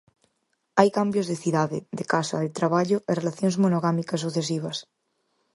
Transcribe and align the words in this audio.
Hai 0.77 0.89
cambios 0.97 1.25
de 1.31 1.39
cidade, 1.43 1.77
de 1.99 2.05
casa, 2.13 2.37
de 2.45 2.49
traballo, 2.59 2.97
e 3.09 3.11
relacións 3.13 3.55
monogámicas 3.63 4.23
sucesivas. 4.25 4.77